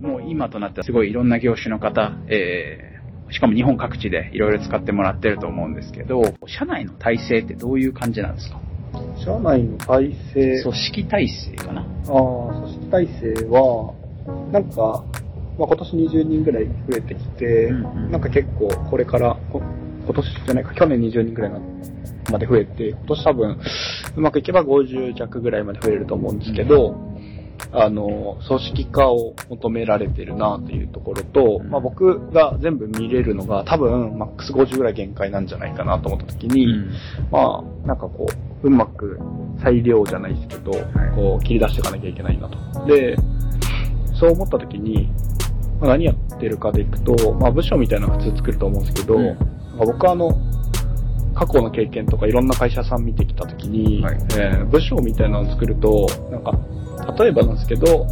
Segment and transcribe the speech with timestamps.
[0.00, 8.60] もう今となってはすごいいろんな業種の方、えー、しかも日本各地でいろいろ使ってもらってると思うんですけど、社内の体制ってどういう感じなんですか？
[9.24, 11.82] 社内の体制、組織体制かな？
[11.82, 11.86] ああ、
[12.62, 13.94] 組織体制は、
[14.52, 15.04] なんか、
[15.58, 21.52] まあ、今年20人ぐらい増えてきて、うんうん、なんか結構これから、今年じゃないか、去年20人ぐらい
[22.30, 23.58] まで増えて、今年多分、
[24.16, 26.96] うまくいけば50弱ぐらいまで増えると思うんですけど、
[27.72, 36.90] あの、組織化を求められてるなというところと、まあ、僕が全部見れるのが多分マックス50ぐらい限界なんじゃないかなと思った時に、うん、
[37.30, 38.26] まあ、なんかこ
[38.62, 39.18] う、うまく
[39.62, 40.72] 裁量じゃないですけど、
[41.14, 42.86] こう切り出していかなきゃいけないなと。
[42.86, 43.16] で、
[44.14, 45.10] そう思った時に、
[45.80, 50.30] まあ、何やってるかでいくと、まあ、部署みたいなの普通作ると思うんですけど、うん、まあ、僕はあの、
[51.34, 56.52] 過去の経験とかいろんな会社さん見てきたときに、はい、えー、部署みたいなのを作ると、なんか、
[57.16, 58.06] 例えばなんですけど、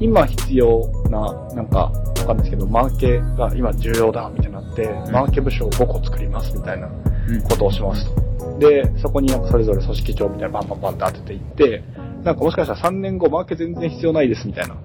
[0.00, 1.92] 今必要な、なんか、
[2.22, 6.88] わかんないですけど、マーケが今重要だ、みたいになって、うん、マーケ部署を5個作ります、みたいな
[7.48, 8.04] ことをします
[8.38, 8.46] と。
[8.46, 11.84] うん、で、そこになんかそれぞれ組織長みたいなバンバンバンって当てていって、
[12.24, 14.76] なんかもしかしたら3年後マーケ全然必要ないです、みたいな。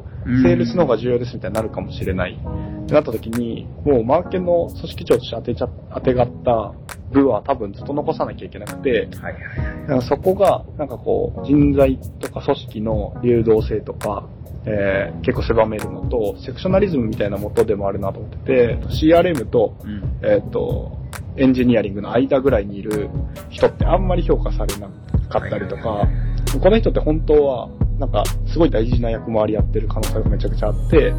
[0.44, 2.33] セールスの方が重要ですみたいになるかもしれない。
[2.33, 6.73] ってなった時に、もうマーケの組織長として当てちゃ、当てがった
[7.11, 14.27] 部は多分ずっと残さなきゃいけなくて、はいはい、そこが、なんかこう、人材とか組織の流動性とか、
[14.66, 20.97] えー、結構狭めるのと、セクショナリズムみたいなもとでもあるなと思ってて、CRM と、うん、えっ、ー、と、
[21.38, 23.09] エンジニアリングの間ぐらいにいる
[23.50, 24.89] 人ってあんまり評価されな
[25.30, 31.13] かったりとか、はいはいはい、この人って本当は、なんか、すごい大事な役回りやってる可能性がめちゃくちゃあって、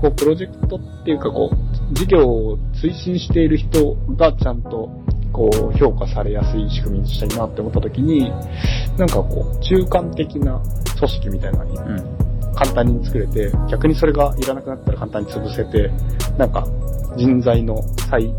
[0.00, 5.03] こう、プロジェクトっていうか、こう、事業を推進している人がちゃんと
[5.34, 8.30] こう、評価されやすい仕組みにしたいなって思った時に、
[8.96, 10.62] なんかこう、中間的な
[10.96, 11.76] 組織みたいなのに、
[12.54, 15.90] 簡単に作れて、逆にそれがいらなくなったら簡単に潰せて、
[16.38, 16.64] なんか、
[17.16, 18.32] 人材の再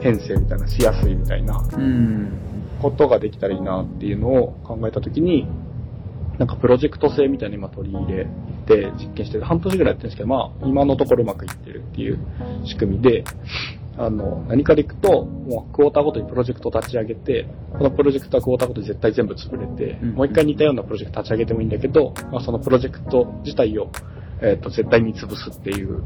[0.00, 1.60] 編成みたいなしやすいみたいな、
[2.80, 5.48] ことができたらいいなっていうのを考えた時に、
[6.38, 8.28] なんかプロジェクト性みたいな今取り入れ
[8.66, 12.18] て実験してる、半年ぐらいやってるんですけど、まあ今のところうまくいってるっていう
[12.64, 13.24] 仕組みで、
[13.98, 23.90] あの、何かでいくと、もうクォーターごとにプロジェクトを立ち上げて、このプロジェクトはクォーターごとに絶対全部潰れて、うん、もう一回似たようなプロジェクト立ち上げてもいいんだけど、まあ、そのプロジェクト自体を、
[24.40, 26.04] えっ、ー、と、絶対に潰すっていう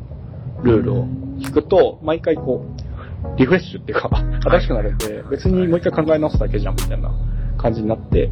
[0.63, 1.05] ルールを
[1.41, 4.09] 聞くと、毎回こう、リフレッシュっていうか、
[4.43, 7.13] 新しくなるんで、別にもう一回考え直すだけじゃんみたいな
[7.59, 8.31] 感じになって、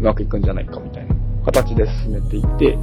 [0.00, 2.78] うまくいくんじゃないかみたいな形で進めていって、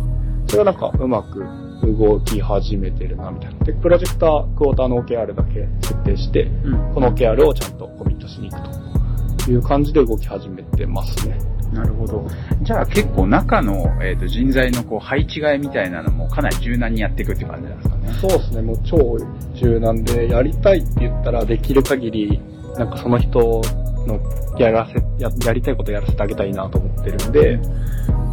[0.48, 3.66] それがなんかうまく動き始めてるな、みたいな。
[3.66, 11.40] で、プロジェクター、クォーターの OKR だけ設定して、うん、この OKR をちゃんとコミットしに行くという感じで動き始めてますね。
[11.74, 12.28] なるほど。
[12.64, 18.14] じゃあ結構中の、えーと、人材のこう配置換えみたいなのもかなり柔軟にやっていくって感じなんですかね。
[18.22, 18.62] そうですね。
[18.62, 19.18] もう超
[19.54, 22.42] 柔軟で、やりたいって言ったらできる限り、
[22.78, 23.62] なんかその人
[24.08, 24.20] の
[24.58, 27.60] やらせ、ややりたいことやらせてあげたいなと思ってるんで、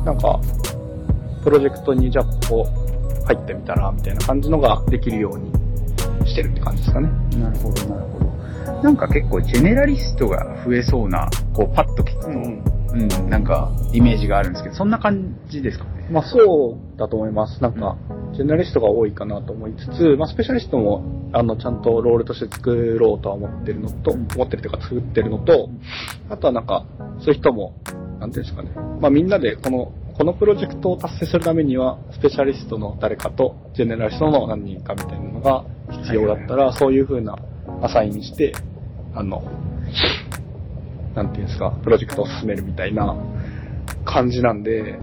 [0.05, 0.41] なんか、
[1.45, 2.86] プロジェクトにじゃあここ
[3.27, 5.53] 入ってみたら、みたいな感じのができるように
[6.27, 7.09] してるって感じですかね。
[7.39, 8.27] なるほど、なるほど。
[8.83, 16.09] なんか結構ジェネラリストが増えそうな、こうパッと聞くと、うん、うん、なんかイメージがあるんですけど、そんな感じですかね？
[16.11, 17.63] まあそうだと思います。
[17.63, 17.97] なんか、
[18.35, 25.69] ジェネラリストが多いかなと思いつつ、まあスペシャリストも、あの、ちゃんとロールとして作ろうとは思ってるのと、うん、思ってるというか作ってるのと、
[26.31, 26.85] あとはなんか、
[27.19, 27.75] そういう人も、
[28.21, 28.71] なんていうんですかね。
[29.01, 37.37] まあみんなでこのこのプロジェクトを達成するためには、スペシャリストの誰かと、ジェネラリストの何人かみたいなのが必要だったら、そういう風な
[37.83, 38.55] アサインにして、
[39.15, 39.43] あの、
[41.15, 43.15] なんていうんですか、プロジェクトを進めるみたいな
[44.07, 44.99] 感じなんで、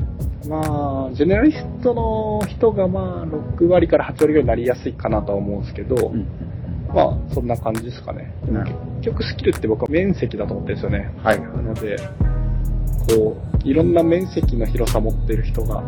[0.50, 6.26] まあ、ジェネラリストの人がまあ、6割から8割ぐらいになりやすいかなとは思うんですけど、うん、
[6.88, 8.34] まあ、そんな感じですかね。
[9.02, 11.14] 結局スキルって僕は面積だと思ってるんですよね。
[11.24, 11.40] はい。
[11.40, 11.98] なので、
[13.08, 15.84] こう、いろんな面積の広さ持ってる人が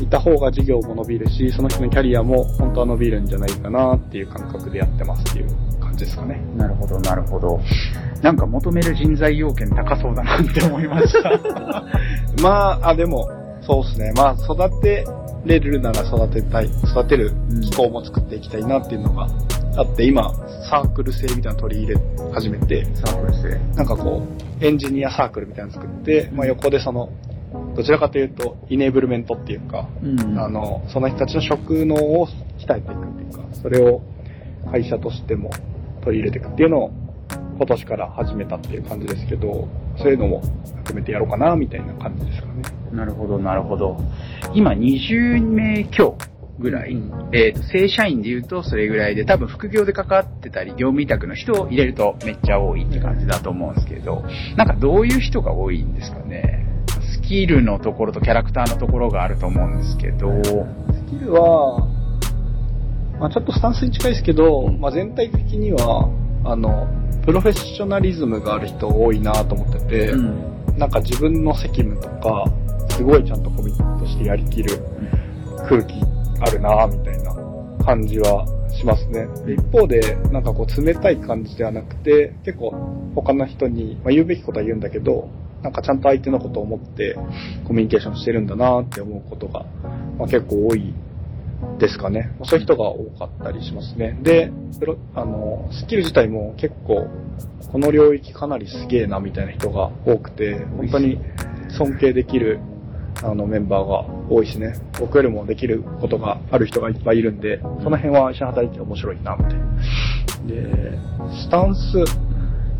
[0.00, 6.40] いた方が事業も伸びるし、その人のキャリアも本当は伸びるんじゃないかなっていう感覚でやってますっていう感じですかね。
[6.56, 7.60] なるほど、なるほど。
[8.22, 11.40] なんか求める人材要件高そうだなって思いました。
[12.42, 13.28] まあ、あ、でも、
[13.62, 14.12] そうですね。
[14.16, 15.06] まあ、育て
[15.44, 17.32] れるなら育てたい、育てる
[17.62, 19.28] 機構も作っていきたいなっていうのが
[19.76, 20.32] あって、今、
[20.70, 22.00] サークル制みたいなの取り入れ
[22.32, 27.10] 始めて、サークル制なんかこう、エンジニアサークルみたいなの作って、まあ横でその、
[27.74, 32.28] どちらかというと、イネーブルメントっていうか、うん、あの、その人たちの職能を
[32.58, 34.02] 鍛えていくっていうか、それを
[34.70, 35.50] 会社としても
[36.02, 36.90] 取り入れていくっていうのを、
[37.56, 39.68] 今年から始めたっていう感じですけど、
[39.98, 40.42] そういうのも
[40.78, 42.62] 含めてやろうかな、みたいな感じですかね。
[42.92, 43.98] なるほど、なるほど。
[44.54, 46.16] 今20名強
[46.60, 46.92] ぐらい。
[46.92, 54.24] うんえっ、と、正社員で言うとそれぐらいで、多分副業で関わってたり、業務委託の人を入れるとめっちゃ多いって感じだと思うんですけど、
[54.56, 56.66] なんかどういう人が多いんですかね？
[57.14, 60.50] スキルのところとキャラクターのところがあると思うんですけど、ス
[61.10, 61.86] キルは、
[63.18, 64.80] まあちょっとスタンスに近いですけど、うん。
[64.80, 66.10] まあ全体的には、
[66.44, 66.88] あの、
[67.24, 70.78] プロフェッショナリズムがある人多いなと思ってて、うん。
[70.78, 72.44] なんか自分の責務とか、
[72.90, 74.78] すごいちゃんとコミットしてやりきる
[75.68, 75.94] 空気
[76.40, 77.34] あるなみたいな
[77.84, 78.46] 感じは
[78.78, 79.26] しますね。
[79.46, 82.70] 一方で、なんかこう冷たい感じではなくて、結構
[83.14, 85.28] 他の人に、まあ、言うべきことは言うんだけど、
[85.62, 87.16] なんかちゃんと相手のことを思って
[87.66, 89.66] コミュニケーションしてるんだなって思うことが、
[90.18, 90.94] まあ、結構多い
[91.78, 92.30] ですかね。
[92.44, 94.18] そういう人が多かったりしますね。
[94.22, 97.08] で、プロあの、スキル自体も結構、
[97.70, 101.18] この領域かなりすげえなみたいな人が多くて、本当に
[101.76, 102.60] 尊敬できる
[103.22, 109.66] あのメンバーが多いしね、僕よりもできることがある人がいっぱいいるんで、その辺は一緒に働いて面白いな、みたいな。
[110.46, 110.98] で、
[111.42, 112.04] スタンス、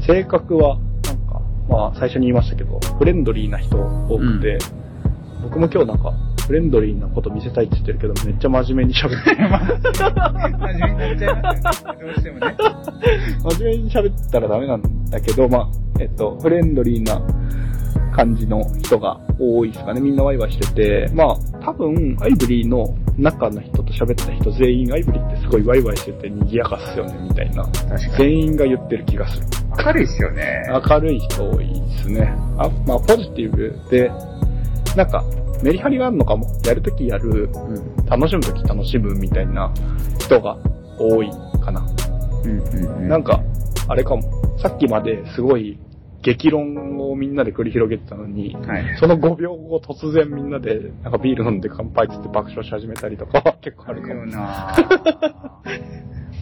[0.07, 4.59] 性格は、なんか、まあ最初に言いましたけど、フレンドリーな人多くて、
[5.43, 6.13] 僕も今日なんか、
[6.47, 9.37] フレンドリーなこと見せたいって言ってるけど、めっちゃ真面目に喋ってる。
[9.47, 10.09] 真
[10.59, 11.99] 面目になっちゃいますよね。
[12.01, 12.57] どうしてもね。
[13.57, 15.69] 真面目に喋ったらダメなんだけど、まあ、
[16.01, 17.23] えっと、フレンドリーな
[18.15, 20.01] 感じの人が多いですかね。
[20.01, 27.65] みんなワイワイしてて、まあ、多分、アイブリーの中の人と喋った人全員、アイブリーってすごいワイワイしてて賑やかっすよね、みたいな。
[28.17, 29.47] 全員が言ってる気がする。
[29.85, 30.63] 明るいっすよね。
[30.89, 32.35] 明るい人多いですね。
[32.59, 34.11] あ、まあ、ポジティブで、
[34.97, 35.25] なんか、
[35.63, 36.47] メリハリがあるのかも。
[36.65, 38.07] やるときやる、うん。
[38.07, 39.73] 楽しむとき楽しむみたいな
[40.19, 40.57] 人が
[40.99, 41.31] 多い
[41.63, 41.87] かな。
[42.45, 43.09] うんうんうん。
[43.09, 43.41] なんか、
[43.89, 44.23] あれかも。
[44.59, 45.79] さっきまですごい
[46.23, 48.97] 激論をみんなで繰り広げてたのに、はい。
[48.99, 54.27] その5秒後突然みんなでなんかビール飲んで乾杯っつって爆笑し始めたりとか 結構ああるかも。
[54.27, 54.75] な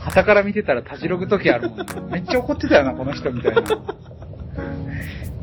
[0.01, 1.85] 旗から見てたらたじろぐ時あるもんな。
[2.11, 3.61] めっちゃ怒ってたよな、この人みたいな。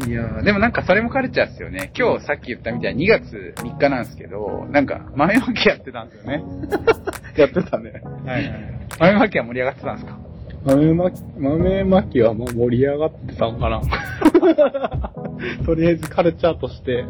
[0.08, 1.92] いやーでもなんかそれもカルチャーっすよね。
[1.98, 6.44] 今日さっき言ったみたいに2月3日なんですけど、なんか豆まきやってたんですよね。
[7.38, 8.02] やってたね。
[8.26, 8.52] はい。
[9.00, 10.18] 豆まきは盛り上がってたんですか？
[10.66, 13.82] 豆まき、豆まきはもう盛り上がってたのかな
[15.64, 17.06] とりあえずカルチャーとして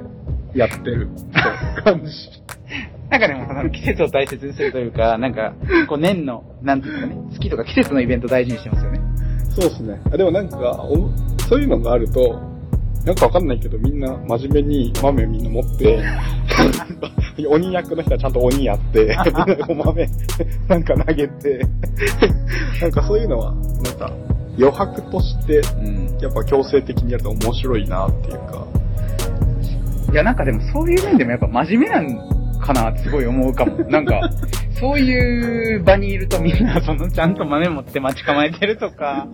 [0.54, 1.08] やってる
[1.84, 2.12] 感じ。
[3.10, 5.54] なんかでもその季節を大切にするというか、なんか、
[5.88, 9.00] こう年の、なんていうんですかね、月とか季節のイベント大事にしてますよね。
[9.50, 10.02] そうですね。
[10.12, 11.10] あでもなんか、お
[11.48, 12.42] そういうのがあると、
[13.06, 16.04] なんかわかんないけど、みんな真面目に豆みんな持って、
[17.48, 20.10] 鬼役の人はちゃんと鬼やって、みんなでこう豆
[20.68, 21.60] なんか投げて、
[22.82, 23.64] なんかそういうのは、なん
[23.98, 24.12] か
[24.58, 26.18] 余白として、うん。
[26.20, 28.66] やっぱ強制的にやると面白いなっていうか、
[30.12, 32.35] いや、なんかでもそういう面でもやっぱ真面目なん
[32.66, 33.78] かなってすごい思うかも。
[33.90, 34.20] なんか、
[34.72, 39.28] そういう場にいるとみんなそのちゃんと豆持って待ち構えてるとか、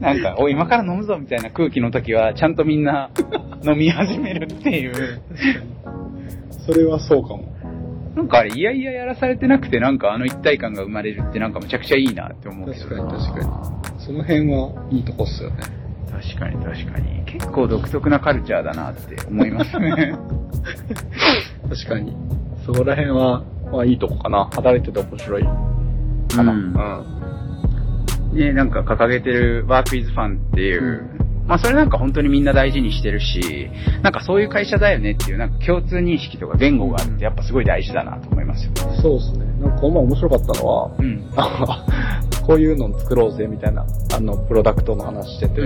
[0.00, 3.10] なんか、おい、今から飲むぞみたいな空気の時は、ちゃんとみんな
[3.64, 5.20] 飲み始めるっていう。
[6.66, 7.58] それはそうかも。
[8.14, 14.00] なんかあれ、いやいややらされてなくて、なんかあの一体感が生まれるってなんかめちゃくちゃいいなって思うけど確かにな確かに。
[14.00, 15.77] その辺はいいとこっすよね。
[16.10, 17.24] 確かに確かに。
[17.26, 20.14] 結構独特なカルチャーだなって思いますね。
[21.68, 22.16] 確かに。
[22.64, 24.46] そこら辺は、まあいいとこかな。
[24.52, 25.44] 働いてて面白い
[26.34, 26.52] かな。
[26.52, 27.18] うん
[28.32, 31.08] ね、なんか掲げてる Work with Fun っていう、
[31.46, 33.70] まあそれなんか本当にみんな大事にしてるし、
[34.02, 38.72] なんかそういう会社だよねっていうなんか共通認識とか言語があるってやっぱすごい大事だなと思いますよ。
[39.00, 39.46] そうですね。
[39.60, 41.24] なんかこの前面白かったのは、うん。
[42.48, 45.60] あこういうの作ろうぜみたいな、あの、プロダクトの話してて、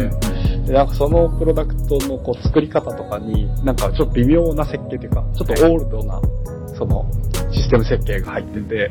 [0.66, 6.20] でなんかそのプロダクトのこう作り方とかに、なんかちょっと微妙な設計というか、ちょっとオールドな、
[6.76, 7.06] その、
[7.52, 8.90] システム設計が入ってて、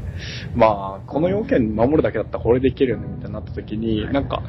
[0.55, 4.41] まあ、この要件守るだけだったらこれでいけるよね、みたいになった時に、なんか、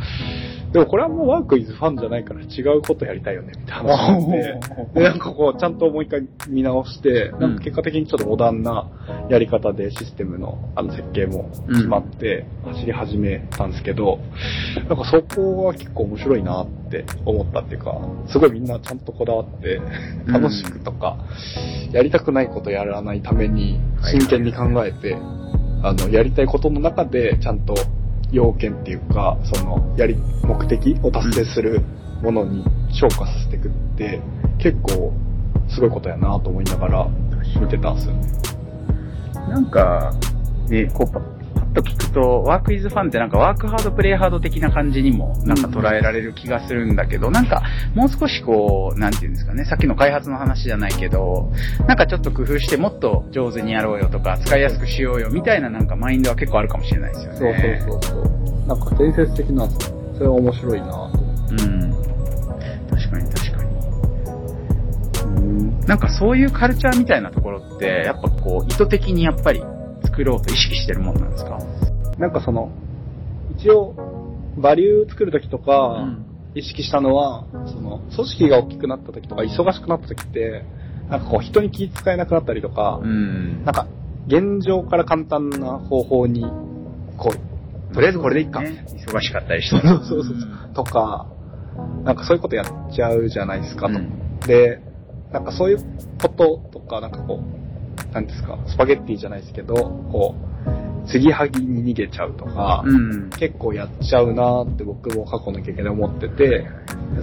[0.72, 8.88] でもこれはもうワークイズファンじゃないから違うことやりたいよね、みたいな話になって、で、なんかこう、ちゃんともう一回見直して、なんか結果的にちょっとモダンな
[9.28, 14.18] やり方でシステムのあの設計も決まって走り始めたんですけど、
[14.88, 17.98] なんかそこは結構面白いなって思ったっていうか、
[18.28, 19.76] すごいみんなちゃんとこだわって、
[20.26, 20.32] うん。
[20.32, 21.18] 楽しくとか、
[21.92, 25.16] やりたくないことやらないために真剣に考えて、
[25.82, 27.74] あの、やりたいことの中でちゃんと
[28.32, 31.82] 要件っていうか、その、やり、目的を達成する
[32.22, 34.20] ものに昇華させていくって、
[34.58, 35.12] 結構
[35.68, 37.08] すごいことやなと思いながら
[37.60, 38.28] 見てたんですよね。
[39.48, 40.12] なんか、
[40.68, 41.41] ね、こう、
[41.72, 47.62] と聞くと、ワークイズファンってなんかワークハード、プレイハード的な感じにもなんか捉えられる気がするんだけど、なんか
[47.94, 51.50] もう少しこう、なんていうんですかね、さっきの開発の話じゃないけど、
[51.86, 57.38] なんかちょっと工夫してもっと上手にやろうよとか、使いやすくしようよみたいななんかマインドは結構あるかもしれないですよね。
[57.38, 58.66] そうそうそうそう。
[58.66, 59.96] なんか伝説的なんですよ。
[60.14, 61.64] それは面白いなと思って。
[61.64, 61.92] うん。
[62.90, 63.70] 確かに確かに。
[65.24, 65.80] うん。
[65.86, 69.62] なんかそういうカルチャーみたいなところって、やっぱこう、意図的にやっぱり
[70.12, 71.58] 作ろうと意識してるもんなんですか？
[72.18, 72.70] なんかその、
[73.58, 73.94] 一応、
[74.56, 76.06] バリュー作るときとか、
[76.54, 80.64] 意識したのは、その、組織が大きくなったときとか、忙しくなったときって、
[81.08, 83.64] なんかこう、人に気遣えなくなったりとか、うん。
[83.64, 83.86] なんか、
[84.26, 86.42] 現状から簡単な方法に、
[87.16, 87.32] こ
[87.90, 89.86] う、とりあえずこれでいいか、ね忙しかったりして。
[89.86, 91.26] そうそうそうとか、
[92.04, 93.94] なんかそういうことやっちゃうじゃないですかと。
[93.94, 94.80] うんで、
[95.32, 95.78] なんかそういう
[96.20, 97.61] こととか、なんかこう、
[98.12, 103.30] なんですか、スパゲッティじゃないですけど、こう、継ぎはぎに逃げちゃうとか、うん。
[103.30, 106.66] 結構やっちゃうなーって僕も過去の経験で思ってて、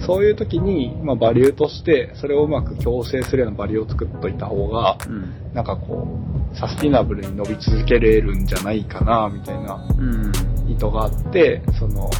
[0.06, 5.54] そういう時に、まあバリューとして、それをうまく強制するようなバリューを作っといた方が、うん。
[5.54, 6.06] なんかこ
[6.52, 10.32] う、サスティナブルに伸び続けれるんじゃないかな、みたいなうん。
[10.70, 12.10] 意図があって、その、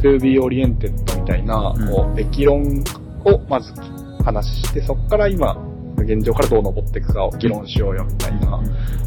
[0.00, 2.62] to be oriented みたいな、うんこう、べき論
[3.24, 3.72] をまず
[4.24, 5.56] 話して、そこから今、
[6.04, 8.60] 現状からどう登っていくかを議論しようよみたいな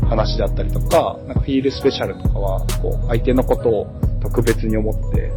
[0.07, 3.87] 話であったりとか、なんかフィールスペシャルとかは、こう、相手のことを
[4.21, 5.31] 特別に思って、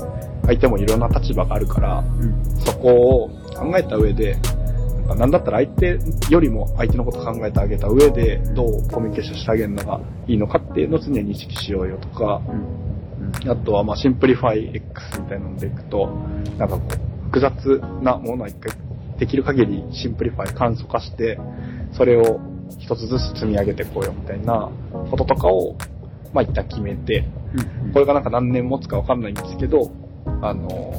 [0.47, 2.05] 相手もいろんな立場があるから、
[2.65, 4.37] そこを考えた上で、
[5.07, 5.99] なんだったら相手
[6.31, 12.41] よりも相手のこと考えてあげた上で、どうコミュニケーションしてあげるのがいいのかっていうのを常に意識しようよとか、
[13.47, 16.07] あとはまあシンプリファイ X みたいなのでいくと、
[16.59, 18.73] なんかこう、複雑なものは一回
[19.19, 21.39] できる限り simplify 簡素化して、
[21.93, 22.41] それを
[22.79, 24.71] 一つずつ積み上げていこうよみたいな
[25.11, 25.77] こととかを、
[26.33, 27.25] まあ一旦決めて、
[27.93, 29.93] これがなんか何年持つかわかんないんですけど、
[30.43, 30.95] あの、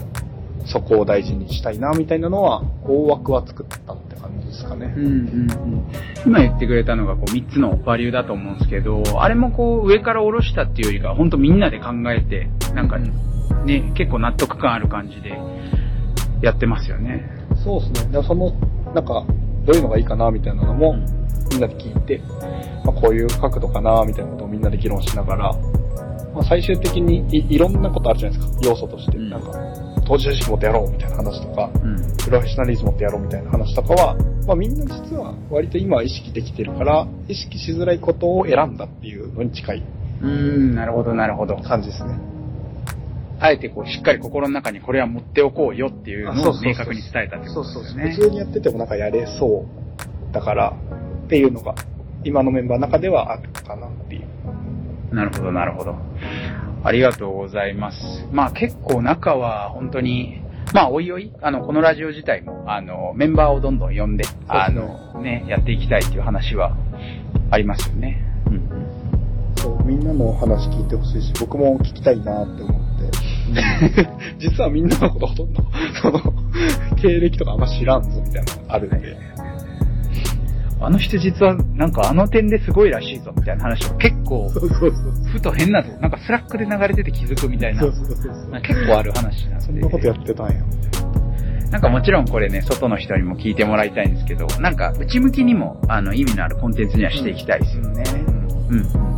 [0.66, 5.00] そこを大事にしたいなみたいなのは、大枠は作ったって感じですかねう。
[5.00, 5.86] んうんうん
[6.26, 15.38] 今言ってくれたのがこう3つのバリューだと思うんですけど、あれもこう上から下ろしたっていうよりか、本当みんなで考えて、なんかね、結構納得感ある感じで
[16.42, 17.30] やってますよね。
[17.66, 18.12] そうですね。
[18.22, 18.52] でその、
[18.94, 19.26] なんか、
[19.66, 22.20] どういうのがいいかなみたいなのも、うんみんなで聞いて、
[22.84, 25.54] まあ、こういう角度かなみたいなことをみんなで議論しながら、
[26.34, 29.18] まあ、最終的にいいろんなことあるじゃないですか、要素として。
[29.18, 29.52] うんなんか、
[30.08, 31.96] 当事者意識持ってやろうみたいな話とか、うん。
[32.24, 39.84] プロフェッショナリズム持ってやろうみたいな話とかは、まあみんな実は割と今は意識できてるから、意識しづらいことを選んだっていうのに近い
[40.22, 41.56] うん、なるほどなるほど。
[41.58, 42.35] 感じですね。
[43.40, 48.12] あえてこうしっかり心の中にこれは持っておこうよっていうのを明確に伝えたってことですよね。
[48.16, 50.74] 普通にやっててもなんかやれそうだから
[51.26, 51.76] っていうのが
[52.24, 55.16] 今のメンバーの中ではあるかなっていう。
[55.16, 55.96] なるほど、なるほど。
[56.84, 57.98] ありがとうございます。
[58.32, 60.42] まあ結構中は本当に、
[60.74, 66.76] まあおいおい、あの、このラジオ自体も、あの、メンバーをどんどん呼んで、あの、ね、やっていきたいっていう話は
[67.50, 68.24] ありますよね。
[68.48, 69.56] うん。
[69.56, 72.85] そう、みんなの話聞いてほしいし、僕も聞きたいなって思って。
[74.40, 75.64] 実はみんなのことほとんど、
[76.02, 76.22] その、
[76.96, 79.18] 経歴とかあんま知らんぞみたいなのがあるんで。
[80.82, 84.92] あの人実はなんかあの点ですごいらしいぞみたいな話を結構、そうそうそう。
[85.32, 89.66] ふと変なとこ、なんか Slack で流れてて気づくみたいな、そうそうそうなんか結構ある話なんで。
[89.66, 91.72] そんなことやってたんや、みたいな。
[91.72, 98.04] なんかもちろんこれね、外の人にも聞いてもらいたいんですけど、なんか内向きにもあの意味のあるコンテンツにはしていきたいですよね。
[98.70, 98.78] うん。
[98.78, 99.15] うん。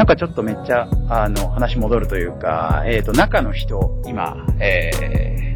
[0.00, 4.90] なんかちょっとめっちゃ、あの、話戻るというか、えっ、と、中の人、今、え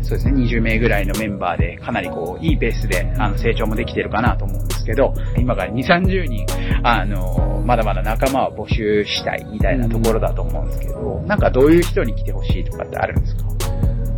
[0.03, 6.47] ー、そうですね、20名ぐらいのメンバーで、かなりこう、いいペースで、あの、成長もできてるかなと思うんですけど、今から2、30人、
[6.83, 13.45] あの、まだまだ仲間を募集したいみたいなところだと思うんですけど、なんかどういう人に来てほしいとかってあるんですか？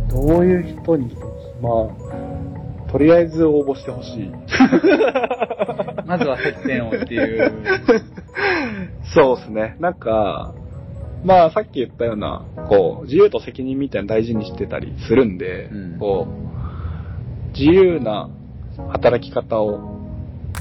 [0.09, 1.69] どういう人に来てほしいま
[2.87, 4.31] あ、とりあえず応募してほしい。
[6.05, 7.51] まずは接点をっていう。
[9.13, 9.77] そうですね。
[9.79, 10.53] なんか、
[11.23, 18.29] まあさっき言ったような、こう、自由と責任みたいなの大事にしてたりするんで、うんこう、自由な
[18.91, 19.97] 働き方を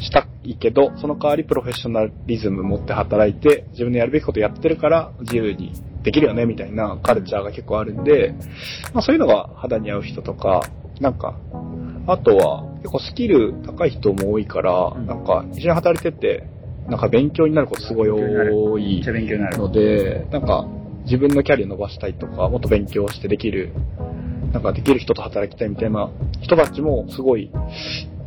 [0.01, 5.73] したいけど、その代わりプロフェッショナリズム持って働いて、自分のやるべきことやってるから自由に
[6.03, 8.35] できるよね、みたいなカルチャーが結構あるんで、
[8.95, 10.63] まあそういうのが肌に合う人とか、
[11.01, 11.37] なんか、
[12.07, 16.49] あとは結構スキル高い人も多いから、うんなんか一緒に働いてて、
[16.89, 18.23] なんか勉強になることすごい多め
[18.79, 19.01] い。
[19.59, 20.67] ので、なんか
[21.05, 23.73] 自分のキャリア伸ばしたいとか、もっと勉強してできる、
[24.53, 27.51] なんかできる人と働きたいみたいな人たちもすごい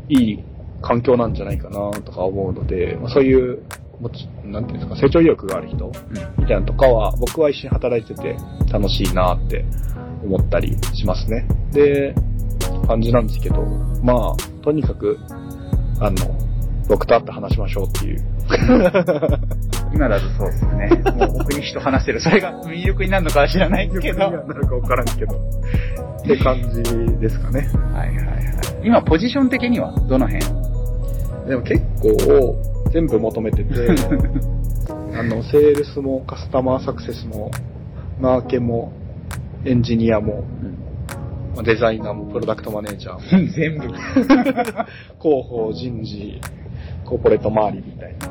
[0.09, 0.43] いい
[0.81, 3.63] 環境なんじゃないかなとか思うので、まあ、そういう
[4.45, 5.91] なんていうんですか、成長意欲がある人
[6.37, 8.37] みたいなのとかは、僕は一緒に働いてて
[8.71, 9.65] 楽しいなって
[10.23, 11.45] 思ったりしますね。
[11.73, 12.15] で、
[12.87, 13.61] 感じなんですけど、
[14.01, 15.17] まあ、とにかく、
[15.99, 16.17] あの、
[16.87, 18.23] 僕と会って話しましょうっていう。
[19.93, 20.89] 今だとそうですね。
[21.15, 22.19] もう僕に人話せる。
[22.19, 24.19] それが魅力になるのかは知らないけど。
[24.19, 25.35] なるか分からんけど。
[25.35, 26.83] って感じ
[27.19, 27.67] ですかね。
[27.93, 28.39] はいはいはい。
[28.83, 30.45] 今、ポジション的にはどの辺？
[31.47, 32.55] でも結構、
[32.91, 33.73] 全部求めてて、
[35.17, 37.51] あの、セールスもカスタマーサクセスも、
[38.19, 38.91] マーケも、
[39.65, 40.43] エンジニアも、
[41.55, 43.87] まあデザイナーも、プロダクトマネージャーも、全部。
[45.19, 46.39] 広報、人事、
[47.05, 48.27] コーポレート周りみたいな、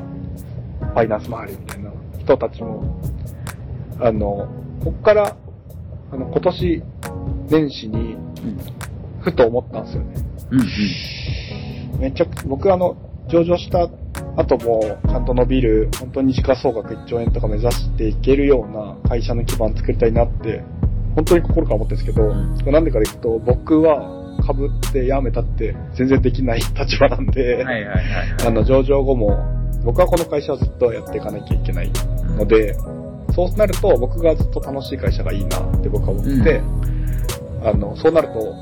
[0.93, 2.99] ファイナンス周りみたいな人たちも、
[3.99, 4.47] あの、
[4.83, 5.35] こっから、
[6.11, 6.83] あの、今年、
[7.49, 8.17] 年始に、
[9.21, 10.13] ふと思ったんですよね。
[10.51, 11.99] うんうん。
[11.99, 12.97] めっちゃ、僕あの、
[13.29, 13.89] 上場した
[14.35, 20.63] 後も、ちゃんと伸びる、本当に時価総額1兆円とか目指していけるような会社の基盤作りたいなって、
[21.15, 22.55] 本当に心から思ってるんですけど、うん
[22.85, 28.03] でかでいくと、僕は株ってやめたって全然できない立場なんで、はいはいはい。
[28.47, 31.91] あの、上場後も、僕はこの会社をずっとやっていかなきゃいけない
[32.37, 32.75] ので、
[33.33, 36.61] そうなると僕がずっと楽しい会社がいいなって僕は思って、
[37.63, 38.55] あの、そうなると、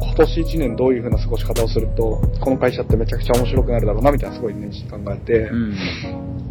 [0.00, 5.76] 今年1年どういう風な過ごし方をすると、この会社ってめちゃくちゃ面白くなるだろうなみたいなすごい年始に考えて、うん。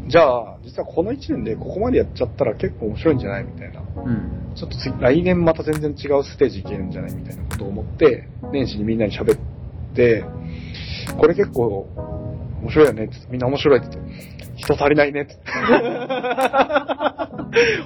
[0.07, 3.81] じゃあ、実はこの1年でここまでやっちゃったら結構面白いんじゃないみたいな。
[3.81, 4.53] うん。
[4.55, 9.39] ちょっと次、来年また全然違うステージ行けるんじゃないみたいなことを思って、年始にみんなに喋っ
[9.93, 10.23] て、
[11.17, 11.87] これ結構
[12.61, 14.13] 面白いよねってみんな面白いって言って、
[14.55, 15.37] 人足りないねって。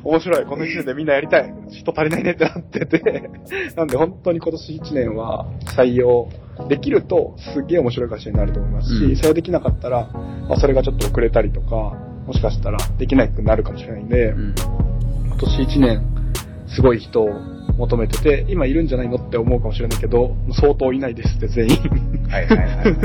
[0.03, 0.45] 面白い。
[0.45, 1.53] この1年でみんなやりたい。
[1.69, 3.29] 人足りないねってなってて。
[3.75, 6.27] なんで本当に今年1年は採用
[6.67, 10.09] できるとすっげえ面白い会社になると思いますし、うん採用できなかったら、
[10.47, 14.55] まあ、それがちょっと遅れたりとか、もしかしたらできなくなるかもしれないんで、うん。
[15.27, 16.03] 今年1年、
[16.67, 17.29] すごい人を
[17.77, 21.77] 求めてて、今いるんじゃないのって思うかもしれないけど、相当いないですって全員。
[22.29, 22.95] はいはいはいはい。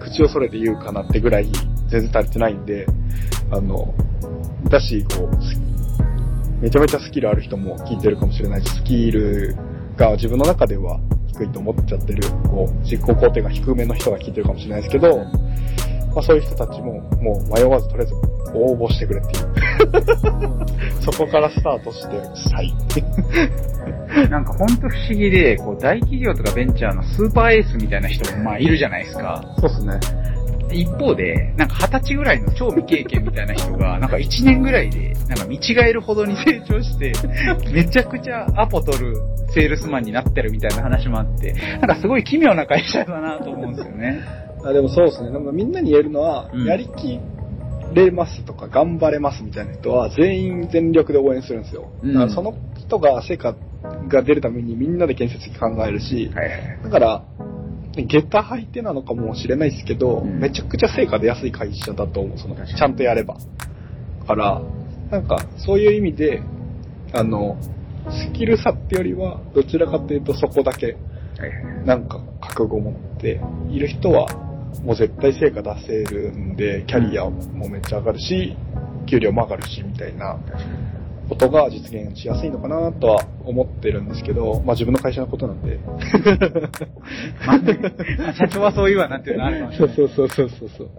[0.00, 1.46] 口をそれて言うかなってぐらい
[1.88, 2.86] 全然足りてないんで、
[3.50, 3.94] あの、
[4.68, 5.60] だし、こう、す
[6.60, 9.56] めちゃめちゃスキルある人も聞いてるかもしれないし、スキル
[9.96, 15.26] が自分の中では低いと思っちゃってる、こう、実行工程が低めの人が聞いてるかもしれないですけど、
[16.14, 18.14] まあそういう人たちももう迷わずとりあえず
[18.54, 19.52] 応募してくれっていう。
[21.00, 22.16] そこからスタートして、
[22.54, 24.28] はい。
[24.28, 29.42] なんかほんと不思議で、こう大企業とかベンチャーのスーパーエースみたいな人もまあいるじゃないですか。
[29.58, 30.32] そうですね。
[30.72, 37.12] 一方で、なんか二十歳ぐらいの超未経験みたいな人が、なんか一年ぐらいで、なんか見違えるほどに成長して、
[37.72, 39.16] めちゃくちゃアポ取る
[39.50, 44.20] セールスマンになってるみたいな話もあって、なんかすごい奇妙な会社だなと思うんですよね。
[44.64, 45.30] あでもそうですね。
[45.30, 47.18] なんかみんなに言えるのは、うんやりき
[47.94, 51.90] れますとか頑張れますみたいな人は全員全力で応援するんですよ。
[52.02, 53.54] うんだからその人が成果
[54.08, 56.80] が出るためにみんなで建設的に考えるし、はいはい。
[56.84, 57.24] だから、
[57.96, 62.38] 下駄履いてなのかもしれないですけど、うんめちゃくちゃ成果出やすい会社だと思う。
[62.38, 63.34] その確かにちゃんとやれば。
[64.20, 64.62] だから、
[65.10, 66.42] なんかそういう意味で、
[67.12, 67.58] あの、
[68.10, 70.96] スキル差ってよりは、どちらかというとそこだけ
[71.38, 71.86] はいはい。
[71.86, 74.26] なんか覚悟持っている人は、
[74.84, 78.56] もう絶対成果出せるんで、キャリアもめっちゃ上がるし、
[79.08, 80.38] 給料も上がるし、みたいな。
[81.28, 85.78] ことが実現しやすいのかなとは思ってるんですけど、まあ自分の会社のことなんで。
[87.46, 87.78] まあね
[88.18, 89.96] まあ社長はそういうわなっていうのはあるかもしれない。
[89.96, 90.90] そうそうそうそうそう。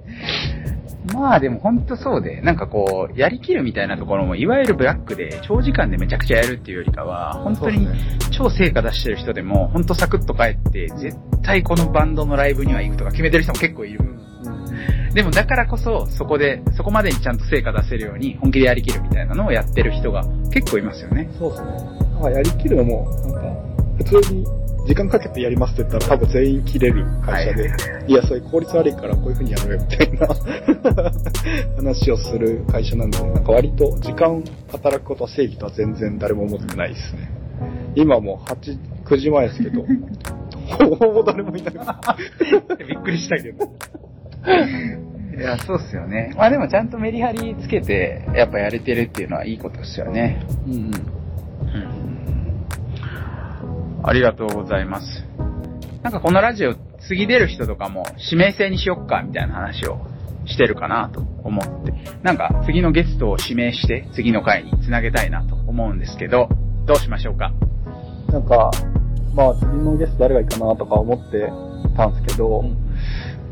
[1.11, 7.87] まあでも本当そうで、なんかこう、やりきるみたいなところも、いわゆるブラックで長時間でめちゃくちゃやるっていうよりかは、本当に
[8.31, 13.99] 超成果出してる人でも、本当サクッと帰って、絶対このバンドのライブには行くとか決めてる人も結構いる。
[15.13, 21.29] でもだからこそ、そこで、そこまでにちゃんと成果出せるように本気でやりきるみたいなのをやってる人が結構いますよね。
[21.37, 21.69] そうですね。
[22.19, 24.45] まあやりきるのも、なんか、普通に
[24.87, 30.27] 時間かけてやりますって言ったら多分全員切れる会社で、はいいや、それ効率悪いからこういう風にやるよみたいな
[31.77, 37.31] 話をする会社なんで、なんか割と時間働くことは正義とは全然誰も思ってないですね。
[37.95, 39.85] 今もう8、9時前ですけど、
[40.97, 41.77] ほぼ誰もいなく
[42.77, 42.83] て。
[42.83, 43.71] びっくりしたけど。
[44.45, 46.33] いや、そうっすよね。
[46.35, 50.45] まあでもちゃんとメリハリつけて、やっぱやれてるっていうのはいいことですよね。
[50.67, 50.93] うんうん。
[54.03, 55.25] ありがとうございます。
[56.03, 56.75] なんかこのラジオ
[57.07, 59.97] 次出る人とかも指名制にしよっかみたいな話を
[60.45, 61.93] してるかなと思って。
[62.21, 66.49] なんか次のゲストを指名して次の回につなげたいなと思うんですけど、
[66.85, 67.53] どうしましょうか？
[68.27, 68.69] なんか、
[69.33, 71.49] まあ次のゲスト誰がいいかなとか思って
[71.95, 72.63] たんですけど、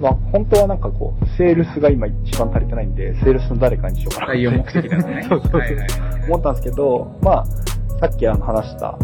[0.02, 4.40] まあ本当はなんかこう、セールスが今一番足りてないんで、セールスの誰かにしようかなって。
[4.40, 5.26] 採用目的だとね。
[5.30, 5.62] そうそうそう。
[5.62, 7.46] はいはいはい思ったんですけど、まあ、
[8.00, 8.98] さっきあの話した、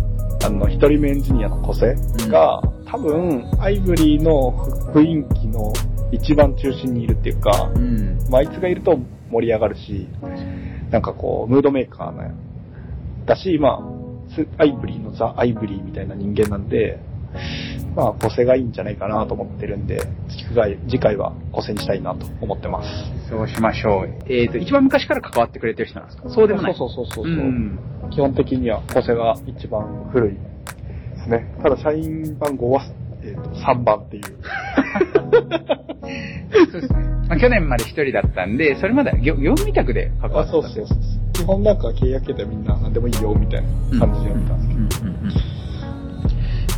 [0.46, 1.96] あの、一人目エンジニアの個性
[2.30, 4.52] が、多分、アイブリーの
[4.94, 5.74] 雰囲気の
[6.12, 8.18] 一番中心にいるっていうか、うん。
[8.30, 8.98] まあ、あいつがいると
[9.30, 10.08] 盛り上がるし、
[10.92, 12.32] なんかこう、ムードメーカーな、
[13.26, 13.82] だし、まあ、
[14.34, 17.00] スアイブリーのザ・アイブリーみたいな人間なんで、
[17.98, 22.88] まあ、個性がいいんじゃないかなと思ってるんで、次回次回は個性にしたいなと思ってます。
[23.28, 24.32] そうしましょう。
[24.32, 26.30] えっ、と、一番昔から関わってくれてる人なんですか？
[26.30, 26.76] そうでもない。
[26.76, 27.34] そうそうそうそう。
[27.34, 27.80] ん。
[28.12, 30.38] 基本的には個性が一番古いで
[31.24, 31.52] すね。
[31.64, 32.84] ただ、社員番号は、
[33.24, 34.24] えーと3番っていう。
[36.72, 37.00] そうですね。
[37.30, 40.98] まあ、去年まで一人だったんで、それまでは業業務委託で関わってたあそうそうそう。
[41.34, 45.10] 基本なんか契約形態みんな何でもいいよみたいな感じでやってたんですけど。
[45.10, 45.57] うんうんうん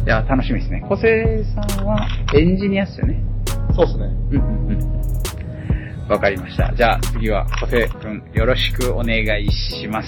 [0.06, 0.84] いや、楽しみですね。
[0.88, 3.22] 小瀬さんはエンジニアっすよね。
[3.76, 4.06] そうですね。
[4.06, 6.10] うんうんうん。
[6.10, 6.74] わかりました。
[6.76, 10.08] じゃあ次は小瀬くんよろしくお願いします。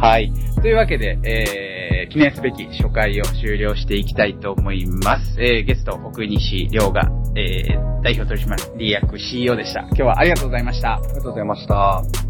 [0.00, 0.32] はい。
[0.62, 5.42] というわけで、えー、記念すべき初回を終了していきたいと思います。
[5.42, 7.02] えー、ゲスト、奥西亮が、
[7.36, 9.80] えー、代表取締役 CEO でした。
[9.80, 10.94] 今日はありがとうございました。
[10.94, 12.27] ありがとうございました。